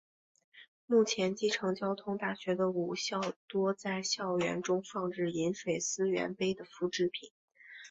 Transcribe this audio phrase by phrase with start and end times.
[0.87, 7.29] 目前继承交通大学的五校多在校园中放置饮水思源碑的复制品。